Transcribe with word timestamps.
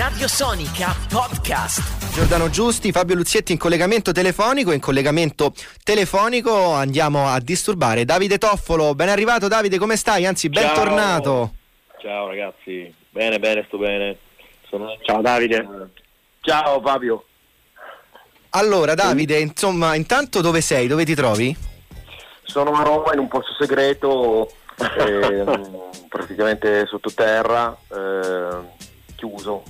Radio 0.00 0.28
Sonica 0.28 0.94
Podcast. 1.10 2.14
Giordano 2.14 2.48
Giusti, 2.48 2.90
Fabio 2.90 3.14
Luzietti 3.14 3.52
in 3.52 3.58
collegamento 3.58 4.12
telefonico. 4.12 4.72
In 4.72 4.80
collegamento 4.80 5.52
telefonico 5.84 6.72
andiamo 6.72 7.28
a 7.28 7.38
disturbare 7.38 8.06
Davide 8.06 8.38
Toffolo. 8.38 8.94
Ben 8.94 9.10
arrivato 9.10 9.46
Davide, 9.46 9.76
come 9.76 9.96
stai? 9.96 10.24
Anzi, 10.24 10.48
bentornato. 10.48 11.52
Ciao 11.98 12.28
ragazzi, 12.28 12.90
bene, 13.10 13.38
bene, 13.38 13.62
sto 13.66 13.76
bene. 13.76 14.16
Sono... 14.70 14.96
Ciao 15.02 15.20
Davide. 15.20 15.68
Ciao 16.40 16.80
Fabio. 16.80 17.24
Allora 18.52 18.94
Davide, 18.94 19.38
insomma, 19.38 19.96
intanto 19.96 20.40
dove 20.40 20.62
sei? 20.62 20.86
Dove 20.86 21.04
ti 21.04 21.14
trovi? 21.14 21.54
Sono 22.44 22.70
a 22.70 22.82
Roma 22.82 23.12
in 23.12 23.18
un 23.18 23.28
posto 23.28 23.52
segreto, 23.52 24.50
eh, 24.80 25.44
praticamente 26.08 26.86
sottoterra, 26.86 27.76
eh, 27.92 28.78
chiuso, 29.20 29.62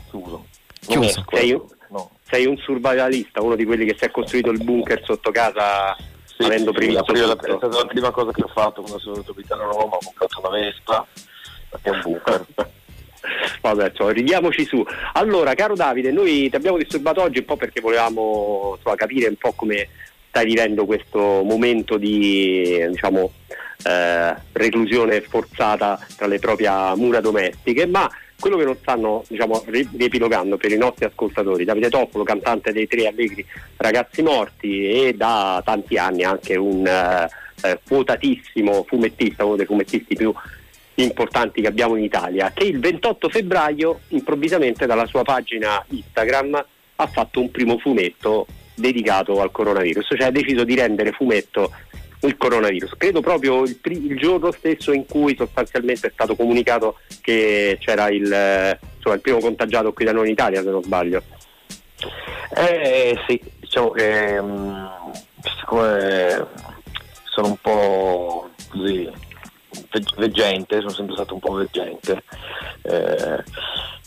chiuso. 0.90 1.08
Esco, 1.20 1.36
Sei, 1.36 1.50
ecco, 1.50 1.68
no. 1.90 2.10
sei 2.28 2.46
un 2.46 2.56
survivalista, 2.58 3.42
uno 3.42 3.56
di 3.56 3.64
quelli 3.64 3.84
che 3.86 3.96
si 3.98 4.04
è 4.04 4.10
costruito 4.10 4.50
il 4.50 4.62
bunker 4.62 5.02
sotto 5.04 5.30
casa 5.30 5.96
Sì, 6.24 6.42
avendo 6.44 6.70
sì, 6.72 6.76
previsto 6.76 7.00
la, 7.00 7.12
prima, 7.12 7.26
la- 7.26 7.34
tutto. 7.36 7.52
è 7.54 7.56
stata 7.56 7.76
la 7.78 7.86
prima 7.86 8.10
cosa 8.10 8.32
che 8.32 8.42
ho 8.42 8.48
fatto 8.52 8.80
quando 8.82 8.98
sono 8.98 9.12
venuto 9.14 9.30
a 9.30 9.34
abitare 9.34 9.62
a 9.62 9.66
Roma, 9.66 9.96
ho 9.96 9.98
comprato 10.02 10.40
una 10.40 10.50
Vespa, 10.50 11.06
perché 11.70 11.88
è 11.90 11.92
un 11.92 12.00
bunker. 12.02 12.46
Vabbè, 13.60 13.88
insomma, 13.90 14.12
ridiamoci 14.12 14.64
su. 14.64 14.84
Allora, 15.12 15.54
caro 15.54 15.74
Davide, 15.74 16.10
noi 16.10 16.48
ti 16.48 16.56
abbiamo 16.56 16.78
disturbato 16.78 17.20
oggi 17.22 17.38
un 17.40 17.44
po' 17.44 17.56
perché 17.56 17.80
volevamo 17.80 18.74
insomma, 18.76 18.96
capire 18.96 19.28
un 19.28 19.36
po' 19.36 19.52
come 19.52 19.88
stai 20.28 20.46
vivendo 20.46 20.86
questo 20.86 21.18
momento 21.18 21.98
di 21.98 22.82
diciamo, 22.88 23.30
eh, 23.84 24.34
reclusione 24.52 25.20
forzata 25.20 25.98
tra 26.16 26.26
le 26.26 26.38
proprie 26.38 26.70
mura 26.96 27.20
domestiche, 27.20 27.84
ma 27.86 28.10
quello 28.40 28.56
che 28.56 28.64
non 28.64 28.76
stanno 28.80 29.22
diciamo, 29.28 29.62
ri- 29.66 29.88
riepilogando 29.96 30.56
per 30.56 30.72
i 30.72 30.76
nostri 30.76 31.04
ascoltatori, 31.04 31.64
Davide 31.64 31.90
Toffolo, 31.90 32.24
cantante 32.24 32.72
dei 32.72 32.88
Tre 32.88 33.06
Allegri 33.06 33.46
Ragazzi 33.76 34.22
Morti 34.22 34.88
e 34.88 35.14
da 35.14 35.62
tanti 35.64 35.96
anni 35.96 36.24
anche 36.24 36.56
un 36.56 36.84
eh, 36.86 37.28
eh, 37.62 37.78
quotatissimo 37.86 38.84
fumettista, 38.88 39.44
uno 39.44 39.56
dei 39.56 39.66
fumettisti 39.66 40.16
più 40.16 40.32
importanti 40.94 41.60
che 41.60 41.68
abbiamo 41.68 41.96
in 41.96 42.04
Italia, 42.04 42.50
che 42.52 42.64
il 42.64 42.80
28 42.80 43.28
febbraio 43.28 44.00
improvvisamente 44.08 44.86
dalla 44.86 45.06
sua 45.06 45.22
pagina 45.22 45.84
Instagram 45.88 46.64
ha 46.96 47.06
fatto 47.06 47.40
un 47.40 47.50
primo 47.50 47.78
fumetto 47.78 48.46
dedicato 48.74 49.40
al 49.40 49.50
coronavirus, 49.50 50.14
cioè 50.16 50.26
ha 50.26 50.30
deciso 50.30 50.64
di 50.64 50.74
rendere 50.74 51.12
fumetto 51.12 51.70
il 52.22 52.36
coronavirus. 52.36 52.94
Credo 52.96 53.20
proprio 53.20 53.62
il, 53.62 53.78
il 53.82 54.18
giorno 54.18 54.52
stesso 54.52 54.92
in 54.92 55.06
cui 55.06 55.34
sostanzialmente 55.36 56.08
è 56.08 56.10
stato 56.12 56.36
comunicato 56.36 56.98
che 57.20 57.78
c'era 57.80 58.08
il, 58.10 58.78
insomma, 58.96 59.14
il 59.14 59.20
primo 59.20 59.38
contagiato 59.38 59.92
qui 59.92 60.04
da 60.04 60.12
noi 60.12 60.26
in 60.26 60.32
Italia, 60.32 60.62
se 60.62 60.70
non 60.70 60.82
sbaglio. 60.82 61.22
Eh 62.54 63.18
sì, 63.26 63.40
diciamo 63.58 63.90
che 63.90 64.40
mm, 64.40 64.86
siccome 65.58 66.46
sono 67.24 67.46
un 67.48 67.56
po' 67.60 68.50
così 68.70 69.10
veg- 69.90 70.16
veggente, 70.16 70.78
sono 70.78 70.90
sempre 70.90 71.14
stato 71.14 71.34
un 71.34 71.40
po' 71.40 71.54
veggente, 71.54 72.22
eh, 72.82 73.44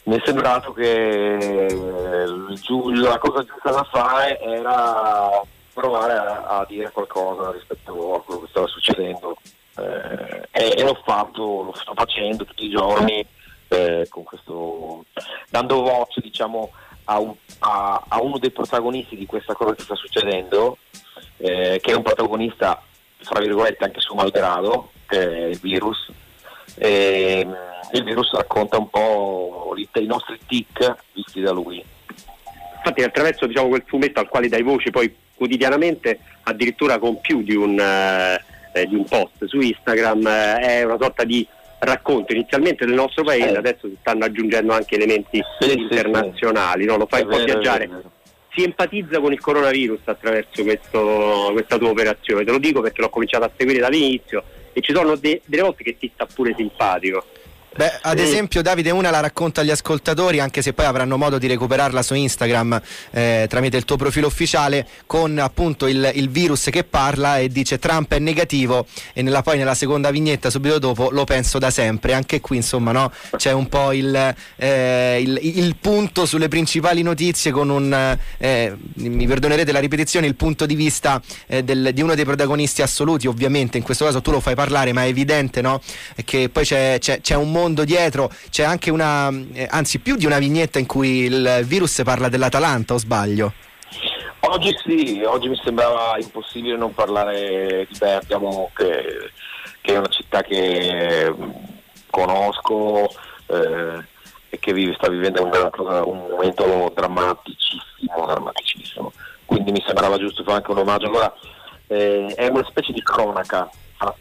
mi 0.05 0.17
è 0.17 0.22
sembrato 0.25 0.73
che 0.73 1.36
eh, 1.36 2.25
la 2.25 3.17
cosa 3.20 3.44
giusta 3.44 3.72
da 3.72 3.88
fare 3.89 4.39
era 4.42 5.42
provare 5.74 6.14
a, 6.14 6.60
a 6.60 6.66
dire 6.68 6.92
qualcosa 6.92 7.52
rispetto 7.52 8.16
a 8.16 8.22
quello 8.24 8.42
che 8.42 8.48
stava 8.50 8.68
succedendo. 8.68 9.36
Eh, 9.78 10.48
e, 10.52 10.84
l'ho 10.84 11.02
fatto, 11.04 11.64
lo 11.64 11.74
sto 11.76 11.94
facendo 11.96 12.46
tutti 12.46 12.66
i 12.66 12.70
giorni 12.70 13.26
eh, 13.70 14.08
questo, 14.10 15.04
dando 15.50 15.82
voce 15.82 16.22
diciamo 16.22 16.70
a, 17.06 17.20
un- 17.20 17.34
a- 17.60 18.04
a 18.08 18.22
uno 18.22 18.38
dei 18.38 18.52
protagonisti 18.52 19.16
di 19.16 19.26
questa 19.26 19.54
cosa 19.54 19.74
che 19.74 19.82
sta 19.82 19.96
succedendo, 19.96 20.78
eh, 21.38 21.80
che 21.82 21.92
è 21.92 21.96
un 21.96 22.04
protagonista, 22.04 22.82
fra 23.18 23.39
virgolette, 23.39 23.83
anche 23.83 24.00
su 24.00 24.14
malgrado, 24.14 24.92
che 25.08 25.20
è 25.20 25.45
il 25.48 25.60
virus. 25.60 26.12
E, 26.76 27.44
mm, 27.45 27.54
il 27.94 28.04
virus 28.04 28.32
racconta 28.33 28.78
un 28.78 28.89
po' 28.89 29.73
i 29.76 30.06
nostri 30.06 30.39
tic 30.48 30.95
visti 31.14 31.42
da 31.42 31.52
lui. 31.52 31.83
Infatti 32.78 33.04
attraverso 33.04 33.45
diciamo, 33.48 33.70
quel 33.70 33.83
fumetto 33.86 34.20
al 34.20 34.28
quale 34.28 34.50
dai 34.50 34.62
voce 34.62 34.89
poi 34.92 35.16
quotidianamente, 35.36 36.20
addirittura 36.44 36.99
con 36.99 37.20
più 37.21 37.42
di 37.42 37.55
un, 37.55 37.80
eh, 37.80 38.42
eh, 38.73 38.86
di 38.88 38.95
un 38.95 39.05
post 39.05 39.45
su 39.45 39.60
Instagram, 39.60 40.26
eh, 40.27 40.60
è 40.60 40.83
una 40.83 40.98
sorta 40.99 41.23
di 41.23 41.45
racconto 41.80 42.32
inizialmente 42.33 42.86
del 42.86 42.94
nostro 42.95 43.23
paese, 43.23 43.52
Eh. 43.54 43.58
adesso 43.58 43.88
si 43.89 43.98
stanno 43.99 44.26
aggiungendo 44.26 44.73
anche 44.73 44.95
elementi 44.95 45.42
Sì, 45.60 45.70
sì, 45.70 45.80
internazionali, 45.80 46.86
no? 46.86 46.95
lo 46.98 47.05
fai 47.08 47.23
un 47.23 47.30
po' 47.30 47.44
viaggiare. 47.44 47.89
Si 48.55 48.64
empatizza 48.64 49.20
con 49.20 49.33
il 49.33 49.39
coronavirus 49.42 49.99
attraverso 50.05 50.64
questo- 50.64 51.50
questa 51.54 51.77
tua 51.77 51.89
operazione, 51.89 52.44
te 52.45 52.52
lo 52.52 52.60
dico 52.60 52.82
perché 52.82 53.02
l'ho 53.02 53.10
cominciato 53.10 53.45
a 53.45 53.52
seguire 53.55 53.80
dall'inizio 53.80 54.44
e 54.73 54.82
ci 54.82 54.94
sono 54.94 55.15
de- 55.15 55.42
delle 55.45 55.64
volte 55.64 55.83
che 55.83 55.98
ti 55.98 56.10
sta 56.14 56.26
pure 56.27 56.54
simpatico. 56.55 57.26
Beh, 57.76 57.92
ad 58.04 58.17
Sì. 58.20 58.23
esempio 58.26 58.61
Davide 58.61 58.92
una 58.92 59.10
la 59.10 59.20
racconta 59.20 59.61
agli 59.61 59.72
ascoltatori, 59.72 60.39
anche 60.39 60.61
se 60.61 60.73
poi 60.73 60.86
avranno 60.86 61.17
modo 61.17 61.39
di 61.39 61.48
recuperarla 61.48 62.04
su 62.04 62.14
Instagram 62.14 62.80
eh, 63.11 63.48
tramite 63.50 63.78
il 63.78 63.84
tuo 63.86 63.95
profilo 63.95 64.28
ufficiale, 64.28 64.86
con 65.08 65.39
appunto 65.39 65.88
il, 65.88 66.12
il 66.14 66.30
virus 66.30 66.67
che 66.72 66.83
parla 66.83 67.39
e 67.39 67.48
dice 67.50 67.80
Trump 67.80 68.14
è 68.14 68.20
negativo 68.20 68.86
e 69.14 69.23
nella, 69.23 69.42
poi 69.42 69.58
nella 69.58 69.73
seconda 69.73 70.12
vignetta 70.12 70.52
subito 70.52 70.78
dopo 70.78 71.10
lo 71.10 71.23
penso 71.23 71.58
da 71.58 71.72
sempre. 71.72 72.14
Anche 72.14 72.42
qui 72.42 72.58
insomma 72.58 72.92
no, 72.92 73.12
c'è 73.38 73.52
un 73.54 73.67
po' 73.67 73.92
il, 73.92 74.36
eh, 74.58 75.20
il- 75.20 75.39
il 75.42 75.76
punto 75.82 76.28
sulle 76.28 76.50
principali 76.50 77.02
notizie 77.02 77.50
con 77.52 77.70
un, 77.70 78.17
eh, 78.38 78.76
mi 78.95 79.26
perdonerete 79.26 79.72
la 79.72 79.80
ripetizione, 79.80 80.28
il 80.28 80.36
punto 80.36 80.67
di 80.67 80.76
vista 80.76 81.20
eh, 81.48 81.64
del- 81.64 81.89
di 81.92 82.02
uno 82.04 82.14
dei 82.14 82.23
protagonisti 82.26 82.83
assoluti, 82.83 83.26
ovviamente 83.26 83.78
in 83.80 83.83
questo 83.83 84.06
caso 84.06 84.22
tu 84.22 84.30
lo 84.30 84.39
fai 84.39 84.54
parlare, 84.54 84.94
ma 84.94 85.04
è 85.06 85.08
evidente 85.08 85.62
no? 85.62 85.82
che 86.23 86.50
poi 86.50 86.64
c'è, 86.66 86.98
c'è- 87.00 87.20
c'è 87.20 87.33
un 87.33 87.50
mondo 87.50 87.62
dietro, 87.70 88.30
c'è 88.50 88.64
anche 88.64 88.92
una, 88.92 89.30
eh, 89.54 89.68
anzi 89.70 90.00
più 90.00 90.16
di 90.16 90.26
una 90.26 90.40
vignetta 90.40 90.80
in 90.80 90.86
cui 90.86 91.24
il 91.24 91.62
virus 91.64 92.02
parla 92.04 92.30
dell'Atalanta, 92.30 92.94
o 92.94 92.98
sbaglio? 92.98 93.54
Oggi 94.42 94.76
sì, 94.84 95.24
oggi 95.26 95.48
mi 95.48 95.60
sembrava 95.64 96.18
impossibile 96.20 96.76
non 96.76 96.94
parlare 96.94 97.88
di 97.90 97.98
Bergamo, 97.98 98.70
che, 98.76 99.32
che 99.80 99.94
è 99.94 99.98
una 99.98 100.10
città 100.10 100.42
che 100.42 101.34
mm, 101.34 101.50
conosco 102.10 103.10
eh, 103.48 104.04
e 104.50 104.60
che 104.60 104.74
vive- 104.74 104.95
sta 104.95 105.10
vivendo 105.10 105.48
cosa- 105.72 106.04
un 106.06 106.28
momento 106.30 106.92
drammaticissimo, 106.94 108.26
drammaticissimo. 108.28 109.12
Quindi 109.45 109.72
mi 109.72 109.84
sembrava 109.86 110.18
giusto 110.18 110.44
fare 110.44 110.58
anche 110.58 110.72
un 110.72 110.78
omaggio. 110.80 111.08
Allora, 111.08 111.34
eh, 111.88 112.34
è 112.36 112.48
una 112.48 112.66
specie 112.66 112.92
di 112.92 113.02
cronaca 113.02 113.70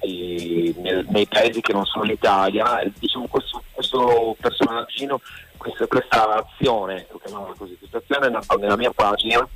nel- 0.03 1.07
nei 1.09 1.27
paesi 1.27 1.61
che 1.61 1.73
non 1.73 1.85
sono 1.85 2.05
l'Italia, 2.05 2.83
diciamo 2.99 3.27
questo, 3.29 3.63
questo 3.73 4.37
personaggino, 4.41 5.21
questa, 5.57 5.87
questa 5.87 6.35
azione, 6.45 7.07
chiamiamola 7.23 7.55
così, 7.57 7.77
questa 7.79 7.99
azione 7.99 8.27
è 8.27 8.31
nata 8.31 8.55
nella 8.57 8.77
mia 8.77 8.91
pagina 8.93 9.47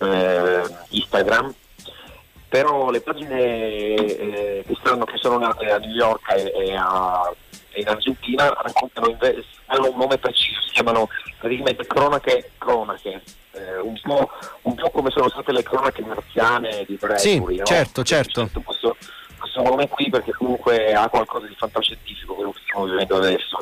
eh, 0.00 0.62
Instagram, 0.90 1.54
però 2.48 2.90
le 2.90 3.00
pagine 3.00 3.40
eh, 3.42 4.64
che, 4.66 4.76
stanno- 4.80 5.04
che 5.04 5.16
sono 5.16 5.38
nate 5.38 5.70
a 5.70 5.78
New 5.78 5.90
York 5.94 6.30
e, 6.32 6.52
e 6.54 6.74
a- 6.76 7.32
e 7.76 7.80
in 7.80 7.88
Argentina 7.88 8.48
raccontano 8.62 9.08
invece, 9.08 9.44
hanno 9.66 9.90
un 9.90 9.96
nome 9.96 10.16
preciso, 10.18 10.60
si 10.62 10.70
chiamano 10.74 11.08
praticamente 11.40 11.84
cronache 11.88 12.52
cronache, 12.56 13.20
eh, 13.50 13.78
un, 13.80 13.98
po', 14.00 14.30
un 14.62 14.74
po' 14.76 14.90
come 14.90 15.10
sono 15.10 15.28
state 15.28 15.50
le 15.50 15.64
cronache 15.64 16.00
marziane 16.02 16.84
di 16.86 16.94
Bradbury. 16.94 17.18
Sì, 17.54 17.58
no? 17.58 17.64
certo, 17.64 18.04
certo. 18.04 18.48
Questo 18.62 18.96
nome 19.62 19.88
qui 19.88 20.10
perché 20.10 20.32
comunque 20.32 20.92
ha 20.92 21.08
qualcosa 21.08 21.46
di 21.46 21.54
fantascientifico 21.56 22.34
quello 22.34 22.52
che 22.52 22.60
stiamo 22.62 22.84
vivendo 22.84 23.16
adesso. 23.16 23.58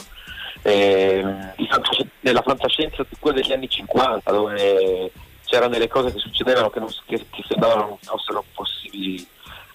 Ehm, 0.63 1.55
nella 2.21 2.43
fantascienza 2.43 3.05
di 3.09 3.17
quella 3.19 3.41
degli 3.41 3.53
anni 3.53 3.69
50 3.69 4.31
dove 4.31 5.11
c'erano 5.45 5.73
delle 5.73 5.89
cose 5.89 6.13
che 6.13 6.19
succedevano 6.19 6.71
che, 6.71 6.79
non, 6.79 6.89
che, 7.07 7.27
che 7.31 7.45
sembravano 7.49 7.87
non 7.89 7.99
fossero 8.01 8.45
possibili 8.55 9.27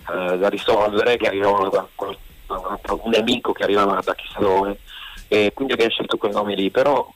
eh, 0.10 0.38
da 0.38 0.50
risolvere, 0.50 1.18
che 1.18 1.28
arrivavano 1.28 1.70
da, 1.70 1.88
da 2.48 2.58
un, 2.58 3.00
un 3.04 3.10
nemico 3.10 3.52
che 3.52 3.64
arrivava 3.64 4.00
da 4.02 4.16
chissà 4.16 4.40
dove, 4.40 4.80
e 5.28 5.52
quindi 5.54 5.74
abbiamo 5.74 5.92
scelto 5.92 6.18
quel 6.18 6.32
nome 6.32 6.56
lì, 6.56 6.72
però 6.72 7.12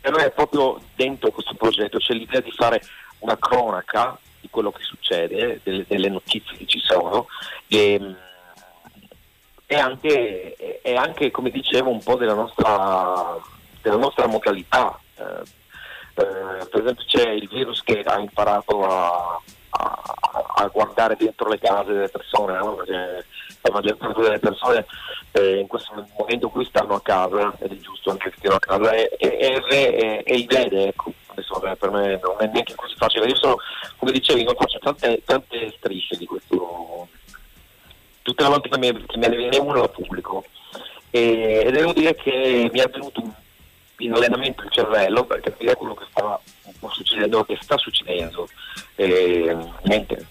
per 0.00 0.12
me 0.12 0.26
è 0.26 0.30
proprio 0.30 0.80
dentro 0.94 1.30
questo 1.30 1.54
progetto, 1.54 1.98
c'è 1.98 2.14
l'idea 2.14 2.40
di 2.40 2.52
fare 2.52 2.80
una 3.18 3.36
cronaca 3.36 4.16
di 4.48 4.50
quello 4.50 4.72
che 4.72 4.82
succede, 4.82 5.60
delle, 5.62 5.84
delle 5.86 6.08
notizie 6.08 6.56
che 6.56 6.66
ci 6.66 6.80
sono 6.80 7.26
e, 7.68 8.00
e 9.66 9.76
anche, 9.76 10.80
e 10.82 10.94
anche, 10.94 11.30
come 11.30 11.50
dicevo, 11.50 11.90
un 11.90 12.02
po' 12.02 12.16
della 12.16 12.34
nostra, 12.34 13.36
della 13.82 13.96
nostra 13.96 14.26
modalità. 14.26 14.98
Eh, 15.16 15.56
eh, 16.14 16.66
per 16.66 16.80
esempio 16.80 17.04
c'è 17.06 17.28
il 17.30 17.48
virus 17.48 17.82
che 17.82 18.00
ha 18.00 18.18
imparato 18.18 18.82
a, 18.84 19.40
a- 19.70 20.14
a, 20.56 20.66
guardare 20.66 21.14
dentro 21.16 21.48
le 21.48 21.58
case 21.58 21.92
delle 21.92 22.08
persone, 22.08 22.58
no? 22.58 22.82
la 22.86 23.72
maggior 23.72 23.96
parte 23.96 24.20
delle 24.22 24.38
persone 24.40 24.84
eh, 25.32 25.58
in 25.58 25.66
questo 25.68 26.06
momento 26.16 26.48
cui 26.48 26.64
stanno 26.64 26.94
a 26.94 27.02
casa, 27.02 27.54
ed 27.60 27.72
è 27.72 27.76
giusto 27.76 28.10
anche 28.10 28.30
che 28.30 28.36
stiano 28.38 28.56
a 28.56 28.60
casa, 28.60 28.92
e, 28.92 29.16
e, 29.16 29.62
e, 29.68 30.22
e, 30.24 30.34
li 30.34 30.46
vede, 30.46 30.88
ecco. 30.88 31.12
Adesso 31.38 31.76
per 31.78 31.90
me 31.90 32.18
non 32.20 32.36
è 32.40 32.46
neanche 32.46 32.74
così 32.74 32.94
facile. 32.96 33.26
Io 33.26 33.36
sono, 33.36 33.56
come 33.96 34.10
dicevi, 34.10 34.42
non 34.42 34.56
faccio 34.56 34.78
tante, 34.78 35.22
tante 35.24 35.72
strisce 35.76 36.16
di 36.16 36.26
questo. 36.26 37.08
Tutte 38.22 38.42
le 38.42 38.48
volte 38.48 38.68
che 38.68 38.78
me, 38.78 39.04
che 39.06 39.16
me 39.18 39.28
ne 39.28 39.36
viene 39.36 39.58
uno 39.58 39.74
lo 39.74 39.88
pubblico. 39.88 40.44
E, 41.10 41.62
e 41.64 41.70
devo 41.70 41.92
dire 41.92 42.14
che 42.14 42.68
mi 42.72 42.80
è 42.80 42.88
venuto 42.88 43.22
in 43.98 44.12
allenamento 44.12 44.62
il 44.62 44.70
cervello 44.70 45.24
per 45.24 45.40
capire 45.40 45.74
quello 45.74 45.94
che 45.94 46.06
stava 46.10 46.40
succedendo, 46.90 47.44
che 47.44 47.56
sta 47.60 47.78
succedendo. 47.78 48.48
E, 48.96 49.56
niente, 49.82 50.26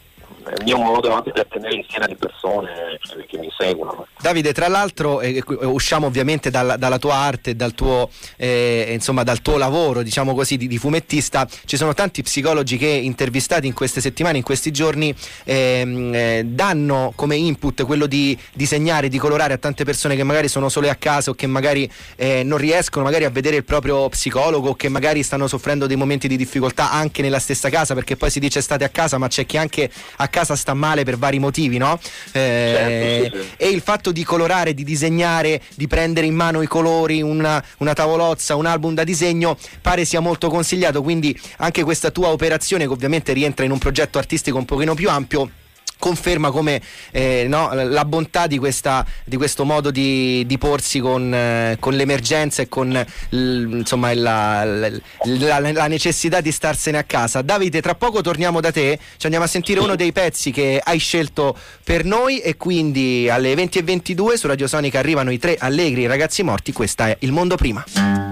il 0.55 0.63
mio 0.63 0.77
modo 0.77 1.11
anche 1.11 1.31
per 1.31 1.47
tenere 1.49 1.75
insieme 1.75 2.07
le 2.07 2.15
persone 2.15 2.99
che 3.27 3.37
mi 3.37 3.49
seguono. 3.57 4.07
Davide, 4.19 4.53
tra 4.53 4.67
l'altro 4.67 5.21
eh, 5.21 5.43
usciamo 5.61 6.07
ovviamente 6.07 6.49
dalla, 6.49 6.77
dalla, 6.77 6.97
tua 6.97 7.15
arte, 7.15 7.55
dal 7.55 7.73
tuo, 7.73 8.09
eh, 8.37 8.89
insomma, 8.91 9.23
dal 9.23 9.41
tuo 9.41 9.57
lavoro 9.57 10.01
diciamo 10.03 10.33
così, 10.33 10.57
di, 10.57 10.67
di, 10.67 10.77
fumettista, 10.77 11.47
ci 11.65 11.77
sono 11.77 11.93
tanti 11.93 12.21
psicologi 12.21 12.77
che 12.77 12.87
intervistati 12.87 13.67
in 13.67 13.73
queste 13.73 14.01
settimane, 14.01 14.37
in 14.37 14.43
questi 14.43 14.71
giorni, 14.71 15.13
ehm, 15.43 16.13
eh, 16.13 16.43
danno 16.45 17.13
come 17.15 17.35
input 17.35 17.83
quello 17.83 18.05
di 18.05 18.37
disegnare, 18.53 19.09
di 19.09 19.17
colorare 19.17 19.53
a 19.53 19.57
tante 19.57 19.83
persone 19.83 20.15
che 20.15 20.23
magari 20.23 20.47
sono 20.47 20.69
sole 20.69 20.89
a 20.89 20.95
casa 20.95 21.31
o 21.31 21.33
che 21.33 21.47
magari 21.47 21.89
eh, 22.15 22.43
non 22.43 22.57
riescono 22.57 23.05
magari 23.05 23.25
a 23.25 23.29
vedere 23.29 23.57
il 23.57 23.63
proprio 23.63 24.07
psicologo 24.09 24.69
o 24.69 24.75
che 24.75 24.89
magari 24.89 25.23
stanno 25.23 25.47
soffrendo 25.47 25.87
dei 25.87 25.95
momenti 25.95 26.27
di 26.27 26.37
difficoltà 26.37 26.91
anche 26.91 27.21
nella 27.21 27.39
stessa 27.39 27.69
casa 27.69 27.93
perché 27.93 28.15
poi 28.15 28.29
si 28.29 28.39
dice 28.39 28.61
state 28.61 28.83
a 28.83 28.89
casa 28.89 29.17
ma 29.17 29.27
c'è 29.27 29.45
chi 29.45 29.57
anche 29.57 29.89
a 30.17 30.27
casa 30.27 30.36
casa 30.37 30.55
sta 30.55 30.73
male 30.75 31.03
per 31.03 31.17
vari 31.17 31.39
motivi, 31.39 31.77
no? 31.77 31.99
Eh, 32.31 32.73
certo, 32.75 33.37
sì, 33.37 33.43
sì. 33.43 33.49
E 33.57 33.69
il 33.69 33.81
fatto 33.81 34.11
di 34.11 34.23
colorare, 34.23 34.73
di 34.73 34.83
disegnare, 34.83 35.61
di 35.75 35.87
prendere 35.87 36.27
in 36.27 36.35
mano 36.35 36.61
i 36.61 36.67
colori, 36.67 37.21
una, 37.21 37.63
una 37.77 37.93
tavolozza, 37.93 38.55
un 38.55 38.67
album 38.67 38.93
da 38.93 39.03
disegno, 39.03 39.57
pare 39.81 40.05
sia 40.05 40.19
molto 40.19 40.49
consigliato. 40.49 41.01
Quindi 41.01 41.37
anche 41.57 41.83
questa 41.83 42.11
tua 42.11 42.27
operazione, 42.27 42.85
che 42.85 42.91
ovviamente 42.91 43.33
rientra 43.33 43.65
in 43.65 43.71
un 43.71 43.79
progetto 43.79 44.19
artistico 44.19 44.57
un 44.57 44.65
pochino 44.65 44.93
più 44.93 45.09
ampio, 45.09 45.49
conferma 45.97 46.51
come 46.51 46.81
eh, 47.11 47.45
no, 47.47 47.73
la 47.73 48.05
bontà 48.05 48.47
di, 48.47 48.57
questa, 48.57 49.05
di, 49.23 49.37
questo 49.37 49.65
modo 49.65 49.91
di, 49.91 50.45
di 50.45 50.57
porsi 50.57 50.99
con, 50.99 51.33
eh, 51.33 51.77
con, 51.79 51.93
l'emergenza 51.93 52.61
e 52.61 52.67
con 52.67 53.05
insomma, 53.31 54.13
la, 54.13 54.63
la, 54.63 55.59
la, 55.59 55.87
necessità 55.87 56.41
di 56.41 56.51
starsene 56.51 56.97
a 56.97 57.03
casa. 57.03 57.41
Davide, 57.41 57.81
tra 57.81 57.95
poco 57.95 58.21
torniamo 58.21 58.61
da 58.61 58.71
te, 58.71 58.99
ci 59.17 59.25
andiamo 59.25 59.45
a 59.45 59.49
sentire 59.49 59.79
uno 59.79 59.95
dei 59.95 60.11
pezzi 60.11 60.51
che 60.51 60.81
hai 60.83 60.99
scelto 60.99 61.57
per 61.83 62.05
noi 62.05 62.39
e 62.39 62.57
quindi 62.57 63.29
alle 63.29 63.53
20.22 63.53 64.33
su 64.33 64.47
Radio 64.47 64.67
Sonica 64.67 64.99
arrivano 64.99 65.31
i 65.31 65.39
tre 65.39 65.55
allegri 65.59 66.05
ragazzi 66.07 66.43
morti, 66.43 66.71
questa 66.71 67.09
è 67.09 67.17
Il 67.19 67.31
Mondo 67.31 67.55
Prima. 67.55 68.26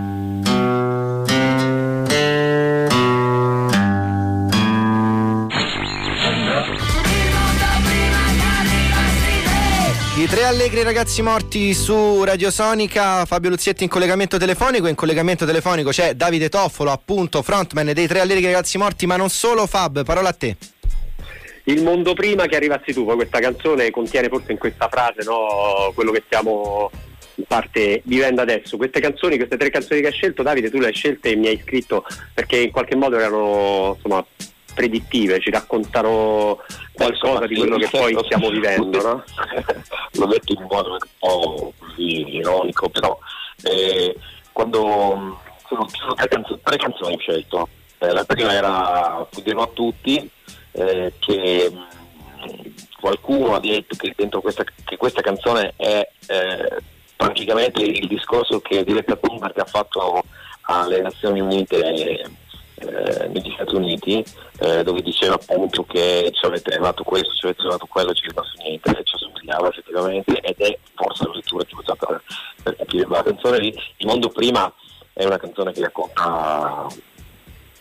Allegri 10.46 10.84
ragazzi 10.84 11.24
morti 11.24 11.74
su 11.74 12.24
Radio 12.24 12.52
Sonica, 12.52 13.26
Fabio 13.26 13.50
Luzietti 13.50 13.84
in 13.84 13.90
collegamento 13.90 14.38
telefonico, 14.38 14.88
in 14.88 14.94
collegamento 14.94 15.44
telefonico 15.44 15.90
c'è 15.90 16.14
Davide 16.14 16.50
Toffolo, 16.50 16.92
appunto 16.92 17.42
frontman 17.42 17.92
dei 17.94 18.06
tre 18.06 18.20
allegri 18.20 18.46
ragazzi 18.46 18.78
morti, 18.78 19.08
ma 19.08 19.16
non 19.16 19.30
solo 19.30 19.66
Fab, 19.66 20.04
parola 20.04 20.30
a 20.30 20.34
te. 20.34 20.56
Il 21.64 21.82
mondo 21.82 22.14
prima 22.14 22.46
che 22.46 22.56
arrivassi 22.56 22.94
tu, 22.94 23.06
poi 23.06 23.16
questa 23.16 23.40
canzone 23.40 23.90
contiene 23.90 24.30
forse 24.30 24.52
in 24.52 24.60
questa 24.60 24.88
frase 24.88 25.24
no, 25.24 25.92
quello 25.96 26.12
che 26.12 26.22
stiamo 26.26 26.92
in 27.36 27.46
parte 27.48 28.02
vivendo 28.06 28.42
adesso. 28.42 28.78
Queste 28.78 29.00
canzoni, 29.00 29.38
queste 29.38 29.58
tre 29.58 29.72
canzoni 29.72 30.02
che 30.02 30.08
hai 30.08 30.14
scelto, 30.14 30.44
Davide, 30.44 30.70
tu 30.70 30.78
le 30.78 30.88
hai 30.88 30.94
scelte 30.94 31.32
e 31.32 31.36
mi 31.36 31.48
hai 31.48 31.60
scritto 31.64 32.06
perché 32.36 32.58
in 32.58 32.72
qualche 32.72 32.96
modo 32.96 33.18
erano 33.18 33.94
insomma, 33.96 34.24
predittive, 34.76 35.40
ci 35.40 35.50
raccontano 35.50 36.60
qualcosa 36.92 37.48
di 37.48 37.56
quello 37.56 37.78
che 37.78 37.88
poi 37.90 38.16
stiamo 38.26 38.50
vivendo. 38.50 39.02
No? 39.02 39.24
L'ho 40.12 40.26
detto 40.28 40.54
in 40.54 40.68
modo 40.70 40.92
un 40.92 40.98
po' 41.18 41.74
così 41.80 42.36
ironico, 42.36 42.90
però 42.90 43.18
eh, 43.64 44.16
quando 44.52 45.40
sono, 45.68 45.88
sono 45.90 46.14
tre, 46.14 46.28
canzoni, 46.28 46.60
tre 46.64 46.78
canzoni 46.78 47.16
ho 47.16 47.20
scelto. 47.20 47.70
Eh, 47.98 48.12
la 48.12 48.24
prima 48.26 48.54
era 48.54 49.28
Dirlo 49.44 49.64
a 49.64 49.70
tutti, 49.74 50.30
eh, 50.74 51.14
che 51.20 51.72
mm, 51.72 52.60
qualcuno 53.00 53.56
ha 53.56 53.60
detto 53.60 53.96
che 53.96 54.14
dentro 54.16 54.42
questa, 54.42 54.64
che 54.64 54.98
questa 54.98 55.22
canzone 55.22 55.74
è 55.78 56.08
eh, 56.28 56.82
praticamente 57.16 57.82
il 57.82 58.08
discorso 58.08 58.60
che 58.60 58.84
Diletta 58.84 59.16
Thunberg 59.16 59.58
ha 59.58 59.66
fatto 59.66 60.24
alle 60.68 61.02
Nazioni 61.02 61.40
Unite 61.40 62.30
eh, 62.76 63.28
negli 63.28 63.52
Stati 63.54 63.76
Uniti 63.76 64.24
eh, 64.60 64.84
dove 64.84 65.02
diceva 65.02 65.36
appunto 65.36 65.86
che 65.86 66.32
ci 66.34 66.46
avete 66.46 66.72
arrivato 66.72 67.04
questo, 67.04 67.34
ci 67.34 67.46
avete 67.46 67.62
arrivato 67.62 67.86
quello, 67.86 68.14
ci 68.14 68.26
è 68.26 68.28
rimasto 68.28 68.62
niente, 68.62 68.90
e 68.92 69.04
ci 69.04 69.16
assomigliava 69.16 69.70
effettivamente 69.70 70.40
ed 70.40 70.60
è 70.60 70.78
forse 70.94 71.26
la 71.26 71.34
lettura 71.34 71.64
che 71.64 71.76
ho 71.76 71.80
usato 71.80 72.06
per, 72.06 72.24
per 72.64 72.76
capire 72.76 73.06
quella 73.06 73.24
canzone 73.24 73.60
lì. 73.60 73.76
Il 73.98 74.08
mondo 74.08 74.30
prima 74.30 74.72
è 75.14 75.24
una 75.24 75.38
canzone 75.38 75.72
che 75.72 75.82
racconta 75.82 76.88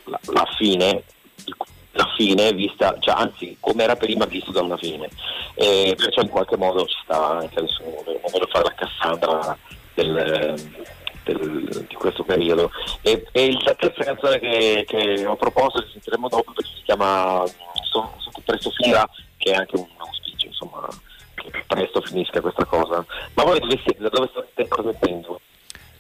la, 0.05 0.20
la 0.32 0.46
fine 0.56 1.02
la 1.97 2.12
fine 2.17 2.52
vista, 2.52 2.97
cioè, 2.99 3.14
anzi 3.17 3.56
come 3.61 3.85
era 3.85 3.94
prima 3.94 4.25
visto 4.25 4.50
da 4.50 4.62
una 4.62 4.76
fine 4.76 5.08
e 5.55 5.94
perciò 5.97 6.23
in 6.23 6.29
qualche 6.29 6.56
modo 6.56 6.85
ci 6.87 6.97
sta 7.05 7.38
anche 7.38 7.56
adesso 7.56 7.82
non 7.85 8.20
voglio 8.32 8.49
fare 8.50 8.64
la 8.64 8.75
Cassandra 8.75 9.58
del, 9.94 10.55
del, 11.25 11.87
di 11.88 11.94
questo 11.94 12.23
periodo. 12.23 12.71
E, 13.03 13.26
e 13.32 13.56
la 13.65 13.75
terza 13.75 14.05
canzone 14.05 14.38
che, 14.38 14.85
che, 14.87 15.26
ho 15.26 15.37
proposto, 15.37 15.81
che 15.81 15.88
sentiremo 15.93 16.29
dopo, 16.29 16.53
perché 16.53 16.71
si 16.76 16.82
chiama 16.85 17.43
Sotto 17.91 18.43
Presto 18.44 18.71
Fira, 18.71 19.09
che 19.37 19.50
è 19.53 19.55
anche 19.55 19.76
un 19.76 19.87
auspicio, 19.97 20.47
insomma, 20.47 20.87
che 21.35 21.65
presto 21.67 22.00
finisca 22.03 22.41
questa 22.41 22.65
cosa. 22.65 23.05
Ma 23.35 23.44
voi 23.44 23.61
dove 23.61 23.81
siete? 23.82 24.03
Da 24.03 24.09
dove 24.09 24.29
state 24.31 24.69
trasmettendo? 24.69 25.24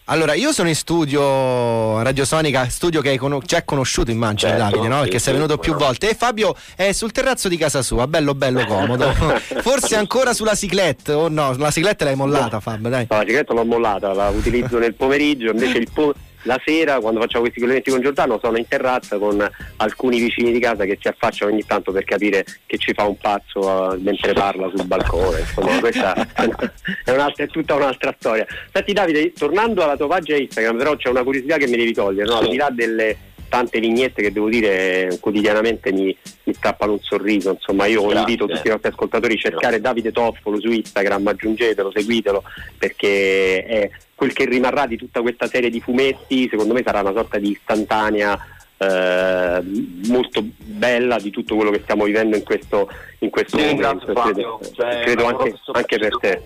Allora, 0.08 0.34
io 0.34 0.52
sono 0.52 0.68
in 0.68 0.74
studio 0.74 2.02
Radio 2.02 2.26
Sonica, 2.26 2.68
studio 2.68 3.00
che 3.00 3.08
hai 3.08 3.16
con- 3.16 3.40
ci 3.46 3.54
hai 3.54 3.62
conosciuto, 3.64 4.10
immagino, 4.10 4.50
certo, 4.50 4.64
Davide, 4.70 4.88
no? 4.88 5.00
Perché 5.00 5.16
sì, 5.16 5.24
sei 5.24 5.32
venuto 5.32 5.54
sì, 5.54 5.60
più 5.60 5.72
no. 5.72 5.78
volte. 5.78 6.10
E 6.10 6.14
Fabio 6.14 6.54
è 6.76 6.92
sul 6.92 7.10
terrazzo 7.10 7.48
di 7.48 7.56
casa 7.56 7.80
sua, 7.80 8.06
bello, 8.06 8.34
bello 8.34 8.66
comodo. 8.66 9.10
Forse 9.64 9.96
ancora 9.96 10.34
sulla 10.34 10.54
ciclette, 10.54 11.12
o 11.14 11.28
no? 11.28 11.56
La 11.56 11.70
cicletta 11.70 12.04
l'hai 12.04 12.16
mollata, 12.16 12.60
Fabio, 12.60 12.90
dai. 12.90 13.06
No, 13.08 13.16
la 13.16 13.24
cicletta 13.24 13.54
l'ho 13.54 13.64
mollata, 13.64 14.12
la 14.12 14.28
utilizzo 14.28 14.78
nel 14.78 14.92
pomeriggio, 14.94 15.50
invece 15.52 15.78
il 15.78 15.88
po- 15.90 16.12
la 16.44 16.60
sera 16.64 16.98
quando 17.00 17.20
facciamo 17.20 17.42
questi 17.42 17.60
collegamenti 17.60 17.90
con 17.90 18.00
Giordano 18.00 18.38
sono 18.42 18.56
in 18.56 18.66
terrazza 18.66 19.18
con 19.18 19.46
alcuni 19.76 20.18
vicini 20.20 20.52
di 20.52 20.58
casa 20.58 20.84
che 20.84 20.98
si 21.00 21.08
affacciano 21.08 21.52
ogni 21.52 21.64
tanto 21.64 21.92
per 21.92 22.04
capire 22.04 22.44
che 22.66 22.78
ci 22.78 22.92
fa 22.94 23.04
un 23.04 23.16
pazzo 23.18 23.60
uh, 23.60 24.00
mentre 24.00 24.32
parla 24.32 24.70
sul 24.74 24.86
balcone 24.86 25.40
insomma 25.40 25.78
questa 25.80 26.14
è, 26.14 27.32
è, 27.36 27.46
tutta 27.48 27.74
un'altra 27.74 28.14
storia 28.18 28.46
senti 28.72 28.92
Davide 28.92 29.32
tornando 29.32 29.82
alla 29.82 29.96
tua 29.96 30.08
pagina 30.08 30.38
Instagram 30.38 30.76
però 30.76 30.96
c'è 30.96 31.08
una 31.08 31.22
curiosità 31.22 31.56
che 31.56 31.66
mi 31.66 31.76
devi 31.76 31.92
togliere 31.92 32.28
no? 32.28 32.38
al 32.38 32.48
di 32.48 32.56
là 32.56 32.70
delle 32.70 33.32
tante 33.54 33.78
vignette 33.78 34.20
che 34.20 34.32
devo 34.32 34.48
dire 34.48 35.16
quotidianamente 35.20 35.92
mi, 35.92 36.16
mi 36.42 36.54
strappano 36.54 36.92
un 36.94 36.98
sorriso 37.00 37.52
insomma 37.52 37.86
io 37.86 38.02
Grazie. 38.02 38.18
invito 38.18 38.46
tutti 38.46 38.66
i 38.66 38.70
nostri 38.70 38.88
ascoltatori 38.90 39.34
a 39.34 39.36
cercare 39.36 39.80
Davide 39.80 40.10
Toffolo 40.10 40.58
su 40.58 40.72
Instagram 40.72 41.28
aggiungetelo, 41.28 41.92
seguitelo 41.94 42.42
perché 42.76 43.64
è 43.64 43.90
quel 44.12 44.32
che 44.32 44.44
rimarrà 44.46 44.86
di 44.86 44.96
tutta 44.96 45.20
questa 45.20 45.46
serie 45.46 45.70
di 45.70 45.80
fumetti 45.80 46.48
secondo 46.50 46.72
me 46.72 46.82
sarà 46.84 46.98
una 46.98 47.12
sorta 47.12 47.38
di 47.38 47.50
istantanea 47.50 48.36
eh, 48.76 49.62
molto 50.08 50.44
bella 50.56 51.18
di 51.20 51.30
tutto 51.30 51.54
quello 51.54 51.70
che 51.70 51.80
stiamo 51.84 52.04
vivendo 52.04 52.36
in 52.36 52.42
questo, 52.42 52.90
in 53.20 53.30
questo 53.30 53.56
sì, 53.56 53.72
momento. 53.72 54.12
credo, 54.14 54.60
cioè, 54.74 55.02
credo 55.04 55.26
anche, 55.26 55.54
anche 55.70 55.98
per 55.98 56.18
te. 56.18 56.42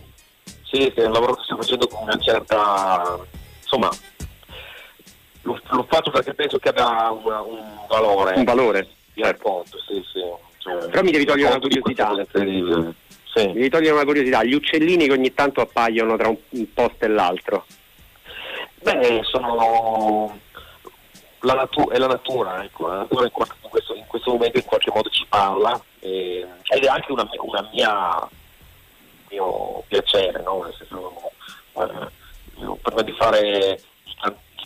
Sì, 0.62 0.92
è 0.94 1.04
un 1.06 1.12
lavoro 1.12 1.36
che 1.36 1.42
sto 1.44 1.56
facendo 1.56 1.86
con 1.86 2.02
una 2.02 2.18
certa 2.18 3.18
insomma 3.62 3.88
lo, 5.48 5.60
lo 5.70 5.86
faccio 5.88 6.10
perché 6.10 6.34
penso 6.34 6.58
che 6.58 6.68
abbia 6.68 7.10
un, 7.10 7.24
un 7.24 7.86
valore 7.88 8.34
un 8.36 8.44
valore 8.44 8.88
di 9.14 9.22
racconto 9.22 9.78
sì, 9.86 10.02
sì. 10.12 10.20
Cioè, 10.58 10.88
però 10.88 11.02
mi 11.02 11.10
devi 11.10 11.24
togliere 11.24 11.50
una 11.50 11.60
curiosità 11.60 12.12
sì. 12.32 13.46
Mi 13.46 13.52
devi 13.52 13.68
togliere 13.68 13.94
una 13.94 14.04
curiosità, 14.04 14.42
gli 14.42 14.54
uccellini 14.54 15.06
che 15.06 15.12
ogni 15.12 15.34
tanto 15.34 15.60
appaiono 15.60 16.16
tra 16.16 16.28
un, 16.28 16.72
posto 16.72 17.04
e 17.04 17.08
l'altro. 17.08 17.66
Beh, 18.80 19.20
sono 19.22 20.38
la 21.40 21.54
natu- 21.54 21.92
è 21.92 21.98
la 21.98 22.06
natura, 22.06 22.64
ecco, 22.64 22.88
la 22.88 22.96
natura 22.96 23.24
in, 23.24 23.30
questo, 23.30 23.94
in, 23.94 24.06
questo, 24.06 24.30
momento 24.32 24.56
in 24.56 24.64
qualche 24.64 24.90
modo 24.92 25.08
ci 25.10 25.24
parla 25.28 25.80
eh, 26.00 26.46
ed 26.64 26.82
è 26.82 26.88
anche 26.88 27.12
una, 27.12 27.28
una 27.42 27.68
mia 27.70 28.28
mio 29.30 29.84
piacere, 29.86 30.42
no? 30.42 30.62
Nel 30.62 30.74
senso, 30.76 31.30
eh, 31.74 32.08
io, 32.60 32.78
prima 32.82 33.02
di 33.02 33.12
fare 33.12 33.80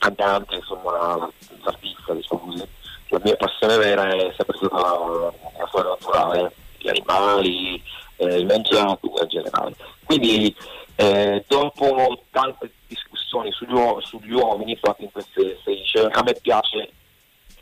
cantante, 0.03 0.57
insomma, 0.57 1.31
l'artista, 1.63 2.13
diciamo 2.13 2.41
così, 2.41 2.69
la 3.09 3.21
mia 3.23 3.37
passione 3.37 3.77
vera 3.77 4.09
è 4.09 4.33
sempre 4.37 4.57
stata 4.57 4.77
la, 4.77 5.33
la 5.59 5.67
storia 5.69 5.91
naturale 5.91 6.53
gli 6.79 6.89
animali, 6.89 7.83
eh, 8.17 8.39
il 8.39 8.47
natura 8.47 9.23
in 9.23 9.29
generale. 9.29 9.77
Quindi 10.05 10.55
eh, 10.97 11.45
dopo 11.47 12.25
tante 12.31 12.73
discussioni 12.89 13.53
sugli, 13.53 13.77
sugli 14.01 14.33
uomini 14.33 14.77
fatte 14.77 15.05
in 15.05 15.13
queste 15.13 15.59
sedici, 15.63 15.99
a 15.99 16.23
me 16.25 16.35
piace 16.41 16.91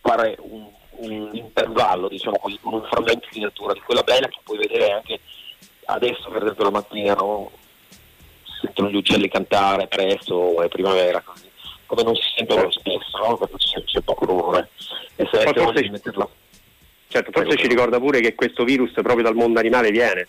fare 0.01 0.37
un, 0.39 0.67
un 0.93 1.31
intervallo, 1.35 2.09
diciamo 2.09 2.39
così, 2.41 2.59
con 2.63 2.73
un 2.73 2.85
frammento 2.85 3.29
di 3.31 3.41
natura 3.41 3.75
di 3.75 3.81
quella 3.81 4.03
bella 4.03 4.29
che 4.29 4.41
puoi 4.43 4.57
vedere 4.57 4.93
anche 4.93 5.21
adesso 5.85 6.31
per 6.31 6.43
esempio 6.43 6.65
la 6.65 6.71
mattina, 6.71 7.15
no? 7.15 7.51
sentono 8.63 8.89
gli 8.89 8.97
uccelli 8.97 9.29
cantare 9.29 9.89
presto, 9.89 10.63
è 10.63 10.69
primavera, 10.69 11.21
così. 11.21 11.50
Come 11.91 12.05
non 12.05 12.15
si 12.15 12.23
sentono 12.37 12.71
spesso, 12.71 13.19
no? 13.19 13.37
perché 13.37 13.57
c'è, 13.57 13.83
c'è 13.83 14.01
poco 14.01 14.25
rumore. 14.25 14.71
E 15.17 15.29
se 15.31 15.43
forse, 15.43 15.83
ci, 15.83 15.91
metterla... 15.91 16.29
certo, 17.09 17.33
forse 17.33 17.57
ci 17.57 17.67
ricorda 17.67 17.99
pure 17.99 18.21
che 18.21 18.37
questo 18.37 18.63
virus 18.63 18.93
proprio 18.93 19.23
dal 19.23 19.35
mondo 19.35 19.59
animale 19.59 19.91
viene. 19.91 20.29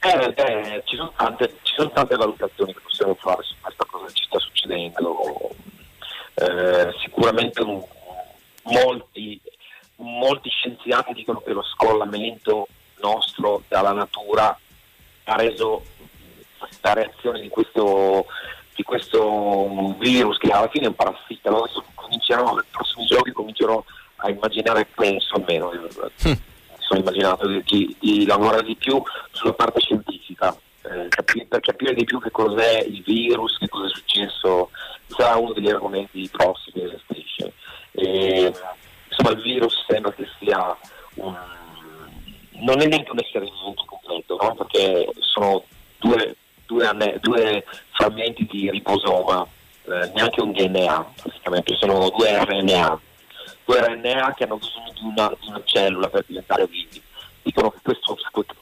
Eh, 0.00 0.34
eh, 0.36 0.82
ci, 0.84 0.96
sono 0.96 1.10
tante, 1.16 1.56
ci, 1.62 1.72
sono 1.74 1.90
tante, 1.90 2.16
valutazioni 2.16 2.74
che 2.74 2.80
possiamo 2.80 3.14
fare 3.14 3.42
su 3.44 3.54
questa 3.62 3.86
cosa 3.86 4.04
che 4.04 4.12
ci 4.12 4.24
sta 4.24 4.38
succedendo. 4.38 5.50
Eh, 6.34 6.92
sicuramente 7.02 7.64
molti, 8.64 9.40
molti 9.96 10.50
scienziati 10.50 11.14
dicono 11.14 11.40
che 11.40 11.52
lo 11.52 11.62
scollamento 11.62 12.68
nostro 13.00 13.62
dalla 13.68 13.92
natura 13.92 14.58
ha 15.24 15.36
reso 15.36 15.82
la 16.82 16.92
reazione 16.92 17.40
di 17.40 17.48
questo, 17.48 18.26
di 18.74 18.82
questo 18.82 19.94
virus 19.98 20.36
che 20.38 20.50
alla 20.50 20.68
fine 20.68 20.86
è 20.86 20.88
un 20.88 20.94
parassita. 20.94 21.50
Adesso 21.50 21.84
comincerò, 21.94 22.54
nei 22.54 22.64
prossimi 22.70 23.06
giochi 23.06 23.32
comincerò 23.32 23.82
a 24.16 24.30
immaginare, 24.30 24.86
penso 24.94 25.36
almeno, 25.36 25.70
mm. 25.72 26.32
sono 26.78 27.00
immaginato 27.00 27.46
di, 27.46 27.96
di, 27.98 28.26
lavorare 28.26 28.64
di 28.64 28.76
più 28.76 29.02
sulla 29.30 29.52
parte 29.52 29.80
scientifica. 29.80 30.56
Eh, 30.82 31.08
capire, 31.08 31.46
per 31.46 31.60
capire 31.60 31.94
di 31.94 32.04
più 32.04 32.20
che 32.20 32.30
cos'è 32.30 32.80
il 32.80 33.02
virus, 33.02 33.56
che 33.58 33.68
cosa 33.68 33.86
è 33.86 33.90
successo, 33.90 34.70
sarà 35.06 35.36
uno 35.36 35.52
degli 35.52 35.70
argomenti 35.70 36.28
prossimi 36.30 36.82
della. 36.82 37.02
E, 37.96 38.52
insomma 39.08 39.30
il 39.30 39.42
virus 39.42 39.84
sembra 39.86 40.12
che 40.12 40.26
sia 40.40 40.76
un, 41.14 41.32
non 42.50 42.80
è 42.80 42.86
neanche 42.86 43.12
un 43.12 43.20
essere 43.20 43.44
vivente 43.44 43.82
completo, 43.86 44.36
no? 44.40 44.54
perché 44.56 45.08
sono 45.20 45.62
due 45.98 46.34
due, 46.66 46.86
anne- 46.86 47.18
due 47.20 47.64
frammenti 47.92 48.46
di 48.50 48.70
riposoma, 48.70 49.46
eh, 49.84 50.10
neanche 50.14 50.40
un 50.40 50.43
DNA, 50.54 51.12
praticamente 51.22 51.76
sono 51.76 52.10
due 52.10 52.44
RNA, 52.44 53.00
due 53.64 53.80
RNA 53.80 54.34
che 54.34 54.44
hanno 54.44 54.56
bisogno 54.56 54.92
di 54.92 55.00
una, 55.02 55.36
di 55.40 55.48
una 55.48 55.62
cellula 55.64 56.08
per 56.08 56.24
diventare 56.26 56.66
vivi. 56.66 57.02
Dicono 57.42 57.70
che, 57.70 57.78
questo, 57.82 58.16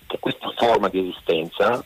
che 0.07 0.19
questa 0.19 0.53
forma 0.57 0.89
di 0.89 0.99
esistenza 0.99 1.85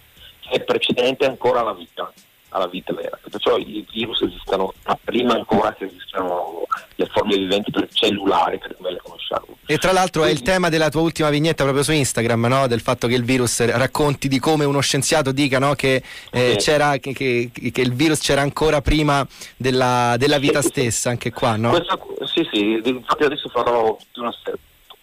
è 0.49 0.61
precedente 0.61 1.27
ancora 1.27 1.61
alla 1.61 1.75
vita, 1.75 2.11
alla 2.57 2.69
vita 2.69 2.93
vera. 2.93 3.19
Perciò 3.29 3.57
i 3.59 3.87
virus 3.91 4.23
esistono 4.23 4.73
prima 5.05 5.35
ancora 5.35 5.73
che 5.75 5.85
esistano 5.85 6.67
le 6.97 7.07
forme 7.07 7.37
viventi 7.37 7.73
cellulari 7.93 8.59
per 8.59 8.77
come 8.77 8.93
le 8.93 9.01
conosciamo. 9.03 9.47
E 9.67 9.79
tra 9.79 9.93
l'altro 9.93 10.23
Quindi, 10.23 10.39
è 10.39 10.43
il 10.43 10.49
tema 10.49 10.69
della 10.69 10.89
tua 10.89 11.01
ultima 11.03 11.29
vignetta 11.29 11.63
proprio 11.63 11.83
su 11.83 11.93
Instagram, 11.93 12.47
no? 12.47 12.67
del 12.67 12.81
fatto 12.81 13.07
che 13.07 13.15
il 13.15 13.25
virus 13.25 13.65
racconti 13.65 14.29
di 14.29 14.39
come 14.39 14.65
uno 14.65 14.81
scienziato 14.81 15.33
dica 15.33 15.59
no? 15.59 15.75
che, 15.75 16.03
eh, 16.31 16.57
sì. 16.59 16.73
che, 17.01 17.13
che, 17.13 17.51
che, 17.73 17.81
il 17.81 17.93
virus 17.93 18.21
c'era 18.21 18.41
ancora 18.41 18.81
prima 18.81 19.27
della, 19.57 20.15
della 20.19 20.39
vita 20.39 20.63
sì, 20.63 20.69
stessa, 20.69 21.11
anche 21.11 21.33
qua. 21.33 21.57
No? 21.57 21.71
Questo, 21.71 21.99
sì, 22.33 22.49
sì, 22.53 22.81
infatti 22.85 23.25
adesso 23.25 23.49
farò 23.49 23.97
una 24.17 24.33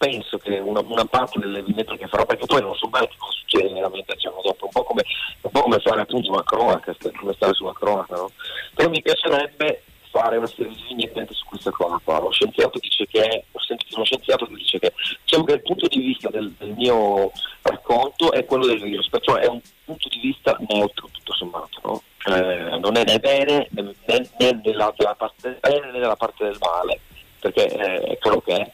penso 0.04 0.38
che 0.38 0.58
una, 0.58 0.80
una, 0.86 1.04
parte 1.06 1.38
delle 1.38 1.62
vignette 1.62 1.96
che 1.96 2.06
farò, 2.08 2.26
perché 2.26 2.44
poi 2.44 2.60
non 2.60 2.74
so 2.74 2.88
mai 2.88 3.08
cosa 3.16 3.32
succede 3.32 3.72
veramente 3.72 4.12
il 4.12 4.18
giorno 4.18 4.40
dopo, 4.42 4.66
un 4.66 4.70
po' 4.70 4.84
come, 4.84 5.02
un 5.40 5.50
po 5.50 5.62
come 5.62 5.78
fare 5.78 6.02
appunto 6.02 6.30
una 6.30 6.44
cronaca, 6.44 6.94
come 7.18 7.32
stare 7.32 7.54
sulla 7.54 7.72
cronaca, 7.72 8.14
no? 8.16 8.30
Però 8.74 8.88
mi 8.90 9.00
piacerebbe 9.00 9.82
fare 10.10 10.36
una 10.36 10.46
serie 10.46 10.72
di 10.72 10.84
vignette 10.88 11.26
su 11.30 11.44
questa 11.46 11.70
cosa 11.70 12.00
qua. 12.04 12.20
Lo 12.20 12.30
scienziato 12.30 12.78
dice 12.78 13.06
che, 13.06 13.46
ho 13.50 13.60
sentito 13.60 13.96
uno 13.96 14.04
scienziato 14.04 14.46
che 14.46 14.54
dice 14.54 14.78
che 14.78 14.92
diciamo 15.22 15.44
che 15.44 15.52
il 15.54 15.62
punto 15.62 15.88
di 15.88 16.00
vista 16.00 16.28
del, 16.28 16.52
del 16.58 16.74
mio 16.76 17.32
racconto 17.62 18.30
è 18.32 18.44
quello 18.44 18.66
del 18.66 18.82
virus, 18.82 19.08
perciò 19.08 19.36
è 19.36 19.46
un 19.46 19.60
punto 19.84 20.08
di 20.08 20.20
vista 20.20 20.56
neutro 20.68 21.08
tutto 21.10 21.32
sommato, 21.34 21.80
no? 21.82 22.02
eh, 22.26 22.78
non 22.78 22.96
è 22.96 23.04
né 23.04 23.18
bene 23.18 23.68
né, 23.70 23.94
né 24.06 24.60
nella, 24.62 24.92
parte 25.16 25.48
del 25.48 25.58
bene 25.60 25.90
né 25.90 25.98
nella 25.98 26.16
parte 26.16 26.44
del 26.44 26.58
male, 26.60 27.00
perché 27.40 27.66
è 27.66 28.18
quello 28.18 28.40
che 28.40 28.54
è. 28.54 28.72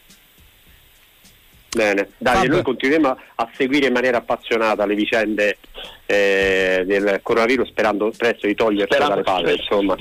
Bene, 1.73 2.09
Davide, 2.19 2.49
noi 2.49 2.63
continueremo 2.63 3.17
a 3.37 3.49
seguire 3.57 3.87
in 3.87 3.93
maniera 3.93 4.19
appassionata 4.19 4.85
le 4.87 4.95
vicende 4.97 5.59
eh, 6.11 6.83
del 6.85 7.21
coronavirus 7.23 7.69
sperando 7.69 8.13
presto 8.17 8.49
di 8.49 8.55
toglierselo 8.57 9.07
dalle 9.07 9.23
palle, 9.23 9.53
insomma. 9.53 9.95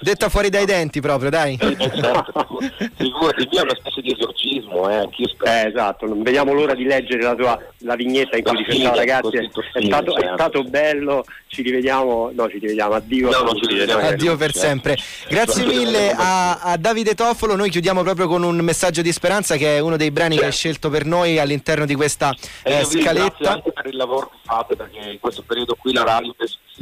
Detta 0.00 0.28
fuori 0.28 0.48
dai 0.48 0.64
denti 0.64 1.00
proprio, 1.00 1.30
dai. 1.30 1.58
Eh, 1.60 1.76
certo. 1.76 2.58
Il 2.98 3.12
mio 3.50 3.60
è 3.60 3.62
una 3.62 3.74
specie 3.76 4.00
di 4.00 4.12
esorcismo, 4.12 4.88
eh, 4.88 5.08
eh, 5.44 5.66
esatto, 5.66 6.06
non 6.06 6.22
vediamo 6.22 6.52
l'ora 6.52 6.74
di 6.74 6.84
leggere 6.84 7.22
la 7.22 7.34
tua 7.34 7.58
la 7.78 7.96
vignetta 7.96 8.36
in 8.36 8.44
cui 8.44 8.56
dice 8.58 8.80
ciao 8.80 8.94
ragazzi, 8.94 9.36
è 9.36 9.48
stato, 9.82 10.12
certo. 10.12 10.16
è 10.16 10.34
stato, 10.34 10.62
bello, 10.62 11.24
ci 11.48 11.62
rivediamo, 11.62 12.30
no 12.32 12.48
ci 12.48 12.58
rivediamo, 12.58 12.94
addio. 12.94 13.30
No, 13.30 13.54
ci 13.54 13.66
rivediamo. 13.66 14.06
Addio 14.06 14.36
per 14.36 14.54
sempre. 14.54 14.96
Grazie 15.28 15.66
mille 15.66 16.12
a, 16.16 16.60
a, 16.60 16.76
Davide 16.76 17.14
Toffolo, 17.14 17.56
noi 17.56 17.70
chiudiamo 17.70 18.02
proprio 18.02 18.28
con 18.28 18.44
un 18.44 18.56
messaggio 18.58 18.91
di 19.00 19.12
speranza 19.12 19.56
che 19.56 19.76
è 19.76 19.78
uno 19.78 19.96
dei 19.96 20.10
brani 20.10 20.34
certo. 20.34 20.42
che 20.42 20.52
hai 20.52 20.56
scelto 20.56 20.90
per 20.90 21.06
noi 21.06 21.38
all'interno 21.38 21.86
di 21.86 21.94
questa 21.94 22.34
eh, 22.62 22.84
scaletta 22.84 23.14
grazie 23.14 23.46
anche 23.46 23.72
per 23.72 23.86
il 23.86 23.96
lavoro 23.96 24.30
che 24.30 24.38
fate 24.44 24.76
perché 24.76 24.98
in 24.98 25.20
questo 25.20 25.42
periodo 25.42 25.76
qui 25.76 25.92
la 25.92 26.02
radio 26.02 26.34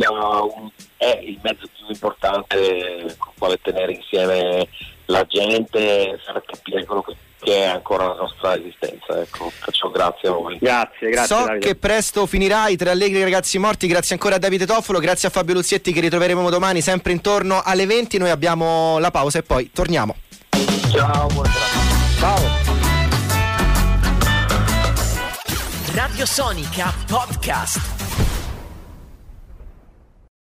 un, 0.08 0.70
è 0.96 1.20
il 1.22 1.38
mezzo 1.42 1.68
più 1.76 1.86
importante 1.88 3.14
con 3.18 3.32
quale 3.38 3.60
tenere 3.62 3.92
insieme 3.92 4.66
la 5.06 5.24
gente 5.24 6.18
far 6.24 6.42
capire 6.44 6.84
quello 6.84 7.02
che 7.02 7.14
che 7.40 7.64
è 7.64 7.66
ancora 7.66 8.08
la 8.08 8.14
nostra 8.14 8.56
esistenza. 8.56 9.20
Ecco, 9.20 9.50
faccio 9.50 9.90
grazie 9.90 10.28
a 10.28 10.32
voi. 10.32 10.58
Grazie, 10.58 11.08
grazie. 11.08 11.36
So 11.36 11.44
Davide. 11.44 11.66
che 11.66 11.74
presto 11.74 12.26
finirai 12.26 12.76
tra 12.76 12.90
allegri 12.90 13.22
ragazzi 13.22 13.58
morti. 13.58 13.86
Grazie 13.86 14.14
ancora 14.14 14.36
a 14.36 14.38
Davide 14.38 14.66
Toffolo, 14.66 14.98
grazie 14.98 15.28
a 15.28 15.30
Fabio 15.30 15.54
Luzietti 15.54 15.92
che 15.92 16.00
ritroveremo 16.00 16.48
domani 16.50 16.80
sempre 16.82 17.12
intorno 17.12 17.62
alle 17.64 17.86
20. 17.86 18.18
Noi 18.18 18.30
abbiamo 18.30 18.98
la 18.98 19.10
pausa 19.10 19.38
e 19.38 19.42
poi 19.42 19.70
torniamo. 19.72 20.14
Ciao, 20.92 21.26
buonasera. 21.28 21.79
Ciao. 22.20 22.36
Radio 25.94 26.26
Sonica 26.26 26.92
Podcast. 27.06 27.99